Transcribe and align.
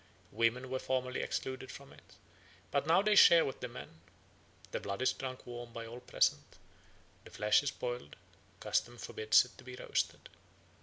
Women 0.31 0.71
were 0.71 0.79
formerly 0.79 1.21
excluded 1.21 1.69
from 1.71 1.93
it, 1.93 2.15
but 2.71 2.87
now 2.87 3.03
they 3.03 3.13
share 3.13 3.45
with 3.45 3.59
the 3.59 3.67
men. 3.67 4.01
The 4.71 4.79
blood 4.79 4.99
is 5.03 5.13
drunk 5.13 5.45
warm 5.45 5.71
by 5.73 5.85
all 5.85 5.99
present; 5.99 6.57
the 7.23 7.29
flesh 7.29 7.61
is 7.61 7.69
boiled, 7.69 8.15
custom 8.59 8.97
forbids 8.97 9.45
it 9.45 9.55
to 9.59 9.63
be 9.63 9.75
roasted. 9.75 10.29